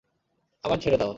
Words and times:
আমায় 0.63 0.79
ছেড়ে 0.83 0.97
দাও! 0.97 1.09